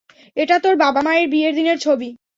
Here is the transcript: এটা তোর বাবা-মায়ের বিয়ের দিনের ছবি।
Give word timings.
এটা 0.37 0.55
তোর 0.59 0.75
বাবা-মায়ের 0.75 1.27
বিয়ের 1.29 1.53
দিনের 1.55 1.77
ছবি। 1.77 2.09